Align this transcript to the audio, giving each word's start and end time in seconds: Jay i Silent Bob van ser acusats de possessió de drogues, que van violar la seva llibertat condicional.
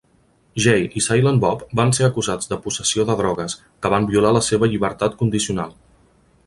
Jay 0.63 0.85
i 1.01 1.03
Silent 1.07 1.37
Bob 1.43 1.61
van 1.79 1.93
ser 1.97 2.07
acusats 2.07 2.51
de 2.55 2.59
possessió 2.65 3.07
de 3.11 3.19
drogues, 3.21 3.59
que 3.85 3.93
van 3.97 4.09
violar 4.15 4.35
la 4.39 4.45
seva 4.51 4.71
llibertat 4.75 5.21
condicional. 5.23 5.81